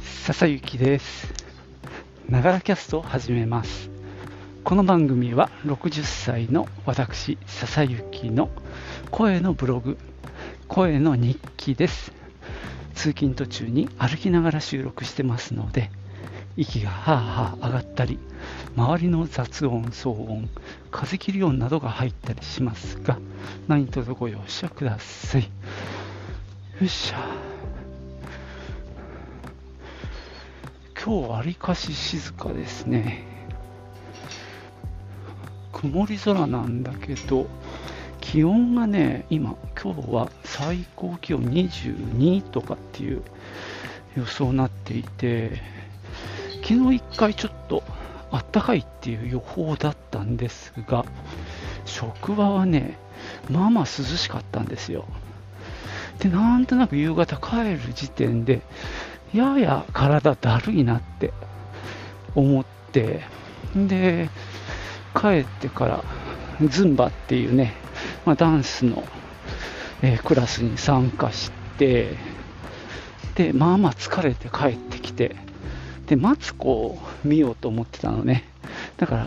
[0.00, 1.32] 笹幸です。
[2.28, 3.90] ながらキャストを始めます。
[4.64, 8.48] この番組は60歳の私、笹幸の
[9.10, 9.98] 声のブログ、
[10.68, 12.12] 声の日記です。
[12.94, 15.90] 通勤途中に歩きながら収録してますので、
[16.56, 18.18] 息がはあはあ上がったり、
[18.76, 20.48] 周りの雑音、騒音、
[20.90, 23.18] 風切り音などが入ったりしますが、
[23.68, 25.42] 何卒ご容赦ください。
[25.42, 25.48] よ
[26.84, 27.49] っしゃ。
[31.02, 33.24] 今日わりかし静かですね。
[35.72, 37.46] 曇り空なんだけど、
[38.20, 43.22] 気温がね、今、今日は最高気温22とかっていう
[44.14, 45.62] 予想になっていて、
[46.62, 47.82] 昨日一回ちょっと
[48.30, 51.06] あったかいっていう予報だったんですが、
[51.86, 52.98] 職場はね、
[53.48, 55.06] まあまあ涼しかったんですよ。
[56.18, 58.60] で、なんとなく夕方帰る時点で、
[59.32, 61.32] やや体だるいなって
[62.34, 63.22] 思って、
[63.74, 64.28] で、
[65.14, 66.04] 帰ってから、
[66.68, 67.74] ズンバっていうね、
[68.24, 69.04] まあ、ダンスの、
[70.02, 72.16] えークラスに参加して、
[73.34, 75.36] で、まあまあ疲れて帰ってきて、
[76.06, 78.44] で、マツコを見ようと思ってたのね。
[78.96, 79.26] だから、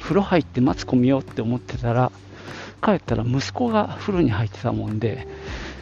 [0.00, 2.10] 風呂入ってマツコ見ようって思ってたら、
[2.82, 5.26] 帰ったら息子が風呂に入ってたもんで、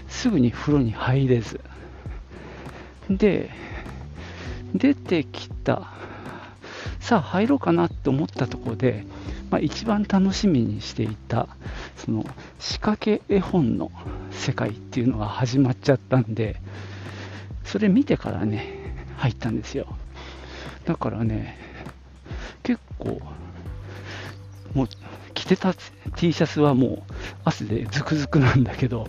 [0.08, 1.60] すぐに風呂に入れず。
[3.16, 3.50] で、
[4.74, 5.88] 出てきた。
[7.00, 9.04] さあ入ろうかなって思ったところで、
[9.50, 11.48] まあ、一番楽しみにしていた、
[11.96, 12.24] その
[12.58, 13.90] 仕掛け絵本の
[14.30, 16.56] 世界っていうのが始まっちゃったんで、
[17.64, 19.86] それ見てからね、入ったんですよ。
[20.84, 21.58] だからね、
[22.62, 23.20] 結構、
[24.74, 24.88] もう
[25.34, 25.74] 着てた
[26.16, 27.12] T シャツはもう
[27.44, 29.08] 汗でズクズクなんだけど、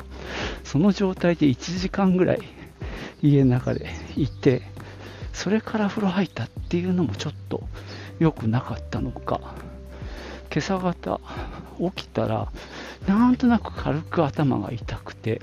[0.63, 2.39] その状態で1時間ぐらい
[3.23, 4.61] 家の中でいて、
[5.31, 7.63] それから風呂入ったっていうのもちょっと
[8.19, 9.39] 良くなかったのか、
[10.51, 11.19] 今朝方
[11.95, 12.51] 起きたら、
[13.07, 15.41] なんとなく軽く頭が痛くて、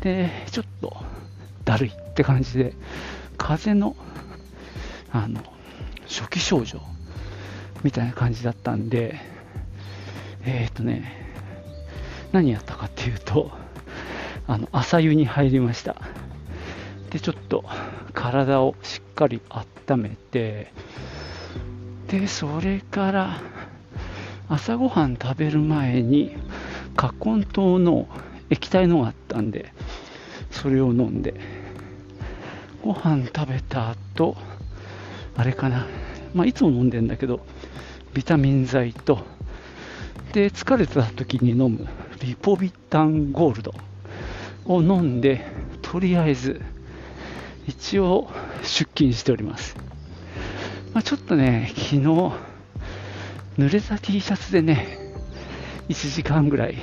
[0.00, 0.96] で、ちょっと
[1.64, 2.74] だるいって感じで、
[3.36, 3.96] 風邪の、
[5.12, 5.42] あの、
[6.06, 6.80] 初期症状
[7.82, 9.20] みたいな感じだったんで、
[10.44, 11.12] えっ、とね、
[12.30, 13.50] 何やったかっていうと、
[14.46, 15.96] あの、朝湯に入りました。
[17.12, 17.62] で、ちょっと
[18.14, 20.72] 体をしっかり温めて、
[22.08, 23.40] で、それから
[24.48, 26.34] 朝ごはん食べる前に、
[26.96, 28.08] 葛根湯の
[28.48, 29.74] 液体のがあったんで、
[30.50, 31.34] それを飲んで、
[32.82, 34.34] ご飯食べた後、
[35.36, 35.86] あれかな、
[36.34, 37.44] まあ、いつも飲んでんだけど、
[38.14, 39.20] ビタミン剤と、
[40.32, 41.86] で、疲れた時に飲む
[42.22, 43.74] リポビタンゴールド
[44.64, 45.44] を飲んで、
[45.82, 46.62] とりあえず、
[47.66, 48.28] 一応
[48.62, 49.76] 出勤しております。
[50.92, 51.98] まあ、ちょっとね、昨日、
[53.58, 54.98] 濡れた T シャツでね、
[55.88, 56.76] 1時間ぐらい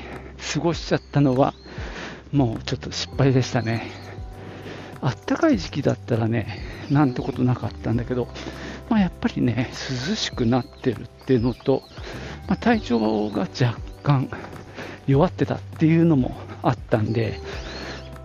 [0.54, 1.54] 過ごしちゃったのは、
[2.32, 3.92] もうちょっと失敗でしたね。
[5.02, 6.60] あったかい時期だったらね、
[6.90, 8.28] なんてことなかったんだけど、
[8.90, 9.72] まあ、やっぱりね、
[10.10, 11.84] 涼しくなってるっていうのと、
[12.48, 14.30] まあ、体調が若干
[15.08, 17.40] 弱ってたっていうのもあったんで、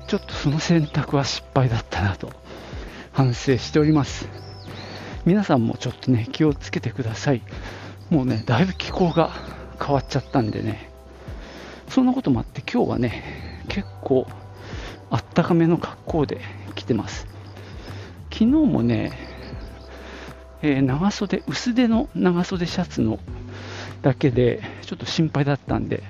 [0.06, 2.43] ちょっとその選択は失敗だったなと
[3.14, 4.28] 反省しております。
[5.24, 7.42] 皆さんもちょっとね、気をつけてください。
[8.10, 9.30] もうね、だいぶ気候が
[9.80, 10.90] 変わっちゃったんでね、
[11.88, 14.26] そんなこともあって今日はね、結構
[15.10, 16.40] あったかめの格好で
[16.74, 17.28] 来てます。
[18.32, 19.12] 昨日もね、
[20.62, 23.20] えー長袖、薄手の長袖シャツの
[24.02, 26.02] だけでちょっと心配だったんで、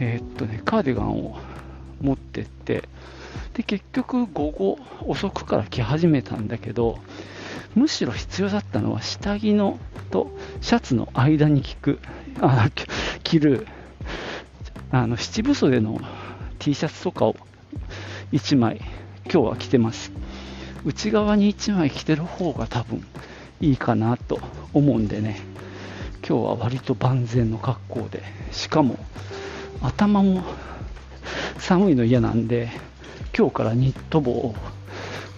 [0.00, 1.38] えーっとね、カーディガンを
[2.00, 2.88] 持ってって、
[3.54, 6.98] で、結局午後遅くから着始めたんだけど、
[7.74, 9.78] むしろ必要だったのは下着の
[10.10, 10.30] と
[10.60, 11.98] シャツの間に着く、
[12.40, 12.70] あ
[13.22, 13.66] 着る、
[14.90, 16.00] あの七分袖の
[16.58, 17.36] T シャツとかを
[18.32, 18.80] 1枚
[19.24, 20.12] 今日は着てます。
[20.84, 23.04] 内側に1枚着てる方が多分
[23.60, 24.40] いいかなと
[24.74, 25.40] 思うんでね、
[26.26, 28.98] 今日は割と万全の格好で、しかも
[29.80, 30.42] 頭も
[31.58, 32.70] 寒いの嫌なんで、
[33.34, 34.54] 今日からニット帽を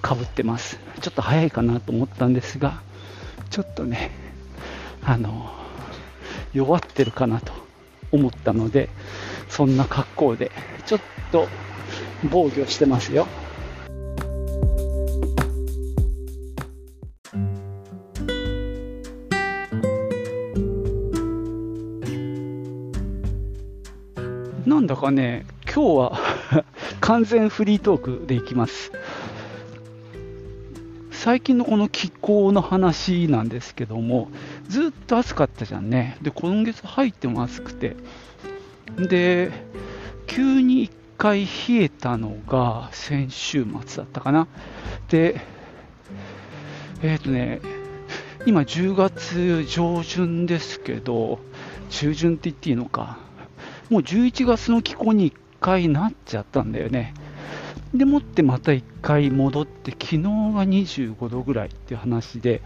[0.02, 0.80] かぶってます。
[1.00, 2.82] ちょっと早いかなと思ったんですが、
[3.50, 4.10] ちょっとね、
[5.04, 5.52] あの、
[6.52, 7.52] 弱ってるかなと
[8.10, 8.88] 思ったので、
[9.48, 10.50] そんな格好で、
[10.86, 11.00] ちょっ
[11.30, 11.46] と
[12.30, 13.28] 防御してますよ。
[24.66, 26.33] なんだかね、今日は
[27.04, 28.90] 完全フリートークでいきます。
[31.10, 34.30] 最近のこの気候の話なんですけども、
[34.68, 36.16] ずっと暑かったじゃんね。
[36.22, 37.94] で、今月入っても暑くて。
[38.96, 39.52] で、
[40.26, 41.50] 急に1回冷
[41.84, 44.48] えたのが先週末だったかな。
[45.10, 45.42] で、
[47.02, 47.60] えっ、ー、とね、
[48.46, 51.38] 今10月上旬ですけど、
[51.90, 53.18] 中旬って言っていいのか。
[53.90, 55.34] もう11月の気候に
[55.64, 57.14] 回なっちゃったんだよね。
[57.94, 60.28] でもってまた1回戻って、昨日が
[60.66, 62.60] 25度ぐらいって話で、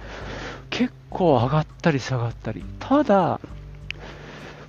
[0.69, 3.41] 結構上がったり下がったり、ただ、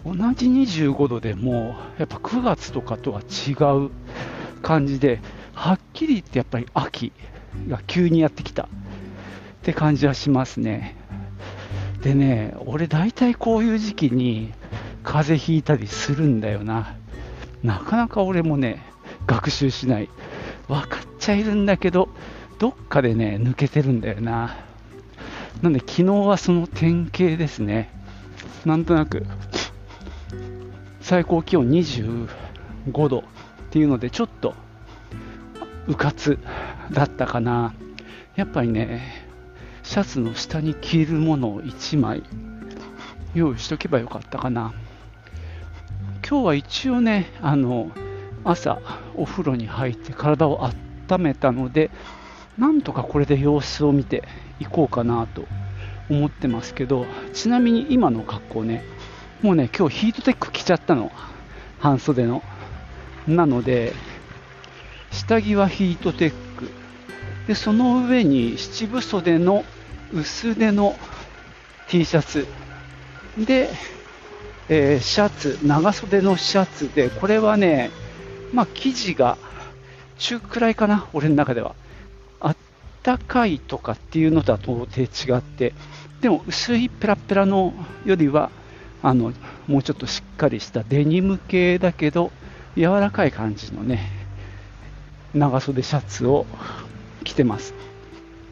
[0.05, 3.53] 同じ25度でも、やっぱ9月とかとは違
[3.85, 3.89] う
[4.61, 5.21] 感じで、
[5.55, 7.11] はっきり言ってやっぱり秋
[7.67, 8.67] が急にやってきたっ
[9.63, 10.95] て感じはしますね。
[12.03, 14.51] でね、俺大体こういう時期に
[15.03, 16.95] 風邪ひいたりするんだよな。
[17.63, 18.83] なかなか俺もね、
[19.27, 20.09] 学習しない。
[20.67, 22.09] 分かっちゃいるんだけど、
[22.59, 24.57] どっかでね、抜けてるんだよな。
[25.61, 27.91] なんで昨日はその典型ですね。
[28.65, 29.25] なんとなく、
[31.01, 32.27] 最高気温25
[33.09, 33.23] 度っ
[33.71, 34.53] ていうので、ちょっと、
[35.87, 36.37] うかつ
[36.91, 37.73] だったかな。
[38.35, 39.27] やっぱりね、
[39.83, 42.23] シャツの下に着るものを1枚
[43.33, 44.73] 用意しとけばよかったかな。
[46.29, 47.89] 今日は一応ね、あの、
[48.43, 48.79] 朝
[49.15, 50.69] お風呂に入って体を
[51.09, 51.89] 温めたので、
[52.55, 54.23] なんとかこれで様子を見て
[54.59, 55.47] いこうかなと
[56.07, 58.83] 思ってますけど、ちなみに今の格好ね、
[59.41, 61.11] もうね、今日ヒートテック着ちゃったの。
[61.79, 62.43] 半袖の。
[63.27, 63.93] なので、
[65.09, 66.69] 下着はヒートテック。
[67.47, 69.65] で、その上に七分袖の
[70.13, 70.95] 薄手の
[71.87, 72.45] T シャツ。
[73.35, 73.71] で、
[74.71, 77.89] えー、シャツ、長袖のシャツで、これはね、
[78.53, 79.37] まあ、生地が
[80.19, 81.73] 中くらいかな、俺の中では。
[82.39, 82.55] あっ
[83.01, 85.73] たかいとかっていうのとは到底違って、
[86.21, 87.73] でも薄いペラペラの
[88.05, 88.51] よりは、
[89.01, 89.33] あの、
[89.65, 92.31] もうちょっとしっかりしたデニム系だけど、
[92.75, 94.07] 柔らかい感じのね、
[95.33, 96.45] 長袖シャツを
[97.23, 97.73] 着てます。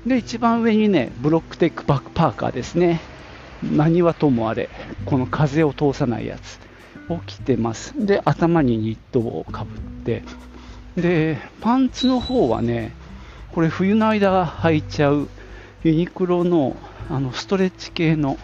[0.04, 3.02] で、一番上にね、ブロックテックバックパーカーですね。
[3.64, 4.70] 何はともあれ、
[5.06, 6.60] この風を通さないやつ。
[7.26, 7.94] 起きてます。
[8.06, 10.24] で、頭にニット帽をかぶって、
[10.96, 12.94] で、パンツの方はね、
[13.54, 15.30] これ冬の間履いちゃう
[15.84, 16.76] ユニクロの
[17.10, 18.38] あのストレッチ系の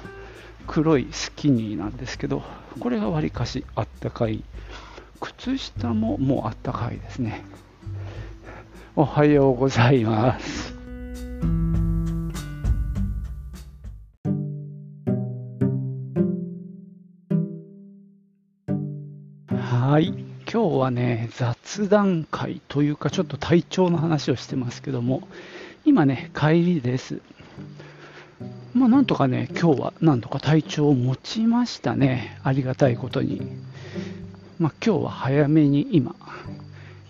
[0.67, 2.43] 黒いスキニーなんですけど、
[2.79, 4.43] これがわりかしあったかい。
[5.19, 7.43] 靴下ももうあったかいですね。
[8.95, 10.72] おはようございます。
[20.83, 25.27] はね、雑談会というか、ちょっと体調の話をしてますけども、
[25.85, 27.21] 今ね、帰りです。
[28.73, 33.41] まあ、なんとかね、今日はなんとか体調を持ちましたね、ありがたいことに。
[34.59, 36.15] まあ、今日は早めに今、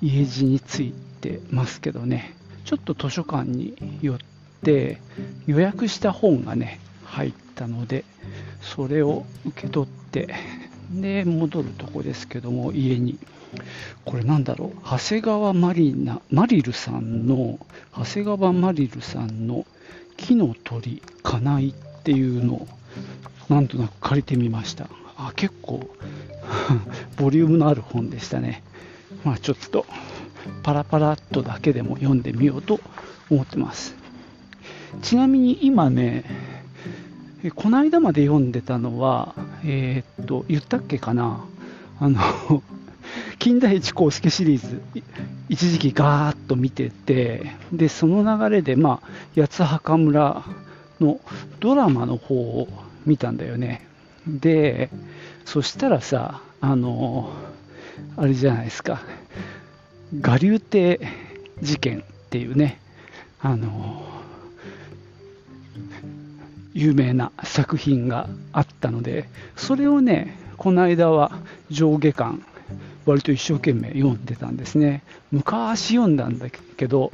[0.01, 2.35] 家路に着いてますけどね、
[2.65, 4.17] ちょっと図書館に寄っ
[4.63, 5.01] て、
[5.47, 8.05] 予約した本がね、入ったので、
[8.61, 10.35] それを受け取って、
[10.91, 13.17] で、戻るとこですけども、家に。
[14.05, 17.59] これなんだろう、長谷川マリナ、マリルさんの、
[17.95, 19.65] 長谷川マリルさんの
[20.17, 22.67] 木の鳥、かないっていうのを、
[23.49, 24.87] なんとなく借りてみました。
[25.17, 25.89] あ、結構、
[27.17, 28.63] ボリュームのある本でしたね。
[29.23, 29.85] まあちょっと、
[30.63, 32.79] パラパラっとだけでも読んでみようと
[33.29, 33.95] 思ってます。
[35.01, 36.23] ちなみに今ね、
[37.55, 41.43] この間まで読んでたのは、えー、っと、言ったっけかな、
[41.99, 42.63] あの、
[43.43, 44.81] 近代一公式シリーズ、
[45.49, 50.45] 一時期ガーッと見てて、で、その流れで、まあ、八つ墓村
[51.01, 51.19] の
[51.59, 52.69] ドラマの方を
[53.05, 53.85] 見たんだよね。
[54.25, 54.89] で、
[55.43, 57.33] そしたらさ、あの、
[58.15, 59.01] あれじゃないですか、
[60.25, 61.01] 我流亭
[61.61, 62.79] 事件っていうね、
[63.41, 64.05] あの、
[66.73, 71.33] 有名な作品があったので、それをね、この間は
[71.69, 72.41] 上下巻、
[73.05, 75.03] 割と一生懸命読んでたんですね。
[75.31, 77.11] 昔読んだんだけど、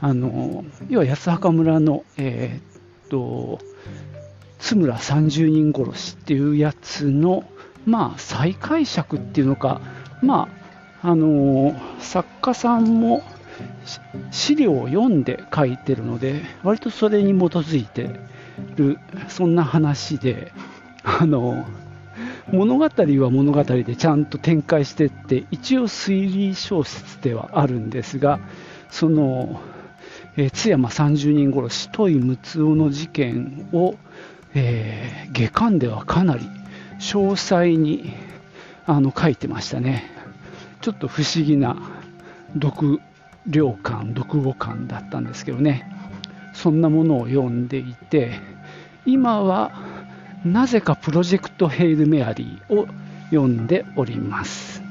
[0.00, 3.60] あの要は八墓村の、えー、っと
[4.58, 7.44] 津村三十人殺しっていうやつの、
[7.86, 9.80] まあ、再解釈っていうのか、
[10.22, 10.48] ま
[11.02, 13.22] ああの作家さんも
[14.30, 18.08] 資料を読んで書いてるので、割とそれに基づいて
[18.76, 18.98] る
[19.28, 20.52] そんな話で
[21.02, 21.66] あの
[22.52, 28.40] 物語は物語でちゃんと展開してって一応推理小説ではあるんですが
[28.90, 29.60] その
[30.36, 33.96] えー、津山30人殺し、戸井睦夫の事件を、
[34.54, 36.48] えー、下巻ではかなり
[37.00, 38.14] 詳細に
[38.86, 40.10] あの書いてましたね。
[40.80, 41.76] ちょっと不思議な
[42.54, 43.00] 読
[43.46, 45.86] 量感、読語感だったんですけどね。
[46.54, 48.32] そんなものを読んでいて、
[49.04, 49.72] 今は
[50.44, 52.88] なぜかプロジェクトヘイルメアリーを
[53.30, 54.82] 読んでおります。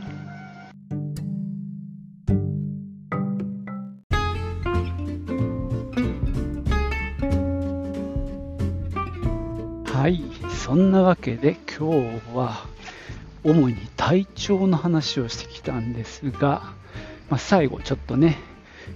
[9.85, 12.65] はい、そんなわけで今日は
[13.43, 16.73] 主に体調の話をしてきたんですが、
[17.29, 18.39] まあ、最後ちょっとね、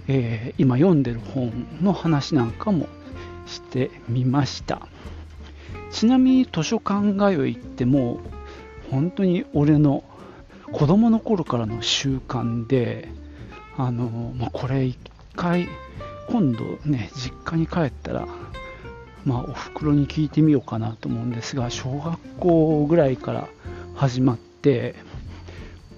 [0.08, 2.88] えー、今読んでる本の話なんかも
[3.46, 4.88] してみました
[5.90, 8.20] ちなみに図書館通いっても
[8.88, 10.04] う本当に俺の
[10.72, 13.08] 子供の頃からの習慣で
[13.76, 14.98] あの、まあ、これ一
[15.34, 15.68] 回
[16.28, 18.26] 今度ね実家に帰ったら
[19.26, 23.48] まあ、お袋に聞いてみようかなと思うんですが小学校ぐらいから
[23.96, 24.94] 始まって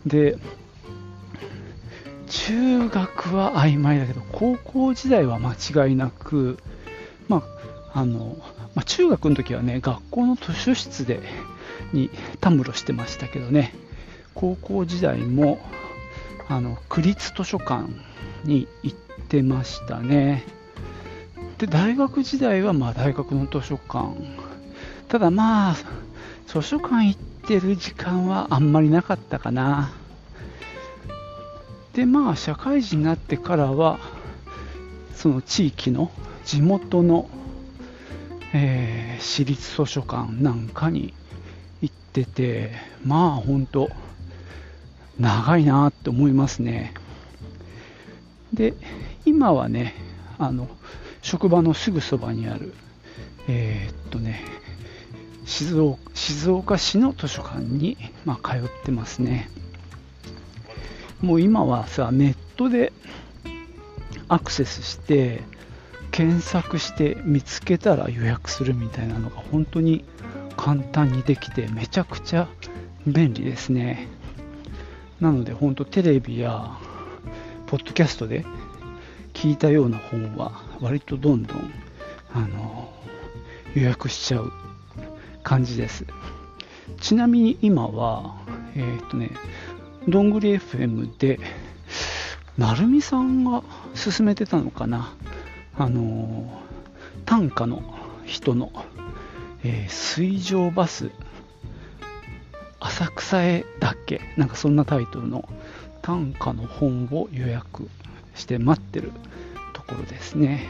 [0.07, 0.39] で
[2.27, 5.53] 中学は曖昧だけど高校時代は間
[5.87, 6.59] 違いなく、
[7.29, 7.43] ま
[7.93, 8.37] ああの
[8.75, 11.21] まあ、中学の時はね学校の図書室で
[11.93, 12.11] に
[12.41, 13.75] たむろしてましたけどね。
[14.35, 15.59] 高校時代も
[16.49, 17.89] あの区立図書館
[18.45, 18.97] に行っ
[19.29, 20.45] てましたね。
[21.59, 24.15] で大学時代はまあ大学の図書館。
[25.09, 25.77] ただまあ
[26.47, 29.91] 図書館行ってる時間はあんまりなかったかな。
[31.95, 33.99] でまあ社会人になってからは
[35.17, 36.13] その地域の
[36.45, 37.29] 地元の、
[38.55, 41.15] えー、私立図書館なんかに
[41.83, 42.73] 行ってて
[43.05, 43.91] まあ本当
[45.19, 46.95] 長いなって思いますね
[48.53, 48.75] で
[49.25, 49.95] 今はね
[50.39, 50.69] あの
[51.21, 52.73] 職場のすぐそばにある、
[53.49, 54.43] えー、っとね
[55.49, 59.49] 静岡、静岡市の図書館に、まあ、通ってますね。
[61.23, 62.93] もう今はさ、ネットで
[64.29, 65.43] アクセスして、
[66.11, 70.05] 検索して見つけたら予約するみたいなのが本当に
[70.57, 72.49] 簡単にできてめちゃくちゃ
[73.07, 74.09] 便利ですね。
[75.21, 76.77] なので本当テレビや
[77.67, 78.45] ポッドキャストで
[79.35, 81.73] 聞いたような本は割とどんどん
[82.33, 82.93] あの
[83.75, 84.53] 予約しちゃう
[85.43, 86.05] 感じです
[87.01, 88.37] ちなみに今は
[88.75, 89.31] えっ、とね
[90.07, 91.39] どんぐり FM で
[92.57, 93.63] 成美さんが
[93.95, 95.13] 勧めてたのかな
[95.79, 96.61] あの
[97.25, 97.83] 短歌の
[98.27, 98.73] 人の、
[99.63, 101.11] えー、水上バス
[102.81, 104.21] 浅草へだっけ？
[104.37, 105.49] なんかそんなタイトルの
[106.03, 107.89] 短歌の本を予約
[108.35, 109.13] して待ってる
[109.73, 110.67] ところですね。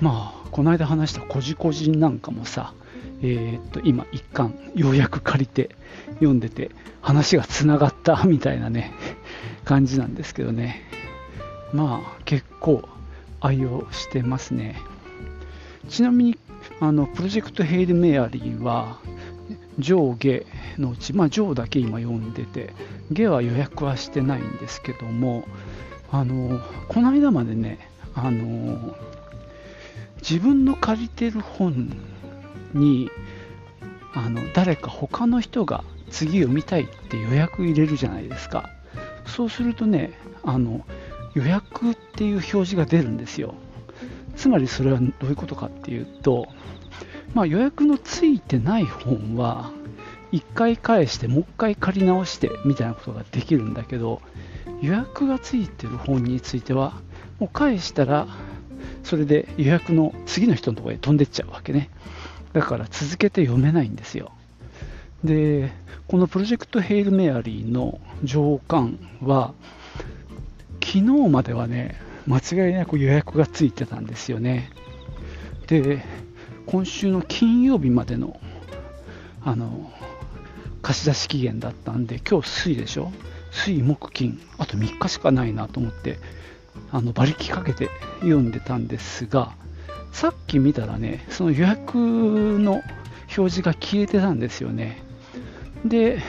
[0.00, 2.72] まあこの間話したこじこじなんかもさ
[3.20, 5.74] えー、っと今一巻ようやく借りて
[6.14, 6.70] 読んでて
[7.02, 8.92] 話がつながったみたいなね
[9.64, 10.84] 感じなんですけどね。
[11.72, 12.88] まあ結構
[13.40, 14.80] 愛用してますね。
[15.88, 16.38] ちなみに
[16.80, 18.98] あのプロジェクトヘイル・メアリーは
[19.78, 20.44] 上下
[20.76, 22.72] のうち、まあ、上だけ今読んでて
[23.10, 25.44] 下は予約はしてないんですけども
[26.10, 27.78] あのこの間までね
[28.14, 28.94] あの
[30.16, 31.92] 自分の借りてる本
[32.74, 33.10] に
[34.14, 38.68] あの誰か他の人が次読みたいって予約入れるじゃないですか。
[39.26, 40.84] そうするとねあの
[41.38, 43.54] 予約っていう表示が出るんですよ
[44.36, 46.48] つまりそれはどういうことかっていうと、
[47.34, 49.70] まあ、予約のついてない本は
[50.32, 54.20] 1回返してもう1回借り直してみたいなことができるんだけど
[54.82, 56.92] 予約がついてる本については
[57.38, 58.28] もう返したら
[59.04, 61.90] それで予約の次の人のところへ飛んでっちゃうわけね
[62.52, 64.32] だから続けて読めないんですよ。
[65.24, 65.72] で、
[66.06, 69.52] このプロジェクトヘイル・メアリーの上巻は、
[70.90, 74.70] 昨日まではね、間違いなく予約がついてたんですよね。
[75.66, 76.02] で、
[76.64, 78.40] 今週の金曜日までの、
[79.44, 79.92] あの、
[80.80, 83.12] 貸し出し期限だったんで、今日水でしょ？
[83.50, 86.16] 水、木、金、あと3日しかないなと思って、
[86.90, 87.90] あの馬力かけて
[88.20, 89.52] 読んでたんですが、
[90.10, 92.80] さっき見たらね、その予約の
[93.36, 95.02] 表示が消えてたんですよね。
[95.84, 96.22] で、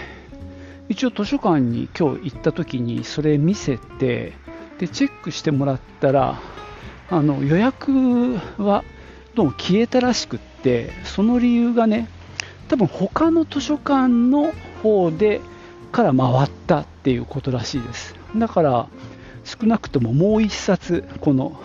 [0.90, 4.34] 一応図書館に今日行った時にそれ見せて、
[4.80, 6.40] で、チェックしてもらったら、
[7.12, 8.84] あの予約は
[9.36, 12.08] どうも消えたらしくって、その理由がね、
[12.68, 15.42] 多分他の図書館の方で
[15.92, 18.16] から回ったっていうことらしいです。
[18.36, 18.88] だから
[19.44, 21.60] 少なくとももう1冊この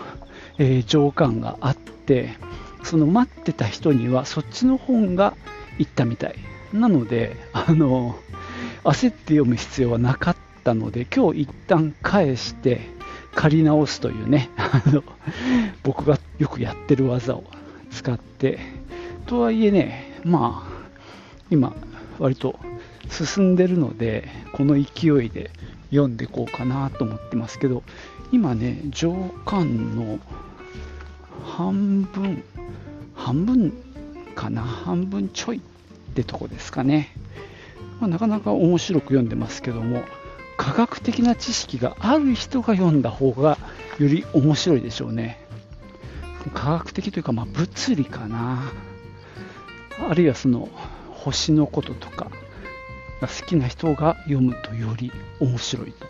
[0.57, 2.37] えー、上巻があって
[2.83, 5.35] その待ってた人にはそっちの本が
[5.77, 6.35] 行ったみたい
[6.71, 8.15] なのであの
[8.83, 12.81] 焦って読む必要はなかったので今日一旦返して
[13.35, 15.03] 借り直すというね あの
[15.83, 17.43] 僕がよくやってる技を
[17.91, 18.59] 使って
[19.27, 20.75] とはいえねまあ
[21.51, 21.73] 今
[22.17, 22.57] 割と
[23.09, 25.51] 進んでるのでこの勢いで
[25.91, 27.83] 読んでいこうかなと思ってますけど
[28.31, 29.13] 今ね上
[29.45, 30.19] 巻の
[31.43, 32.43] 半分
[33.13, 33.73] 半分
[34.35, 35.61] かな半分ちょいっ
[36.13, 37.09] てとこですかね、
[37.99, 40.03] まあ、なかなか面白く読んでますけども
[40.65, 43.59] 科学的な知識がある人が読んだ方が
[43.99, 45.39] より面白いでしょうね。
[46.55, 48.63] 科学的というか、まあ、物理かな。
[50.09, 50.67] あるいはその
[51.11, 52.31] 星のこととか
[53.21, 56.07] が好きな人が読むとより面白いと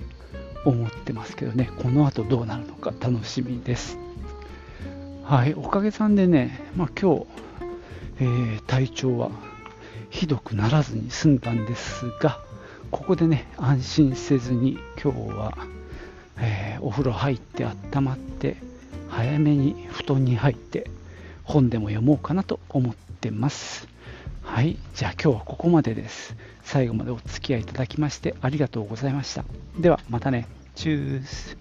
[0.63, 1.69] 思ってますけどね。
[1.81, 3.97] この後どうなるのか楽しみです。
[5.25, 7.25] はいおかげさんでね、まあ、今日、
[8.21, 9.31] えー、体調は
[10.11, 12.44] ひどくならずに済んだんですが
[12.95, 15.53] ここでね安心せずに今日は、
[16.39, 18.55] えー、お風呂入って温まって
[19.09, 20.89] 早めに布団に入って
[21.43, 23.89] 本でも読もうかなと思ってます。
[24.43, 26.37] はいじゃあ今日はここまでです。
[26.63, 29.43] 最後までお付き合いいただきましてありがとうございました。
[29.77, 30.47] ではまたね。
[30.75, 31.57] チュース。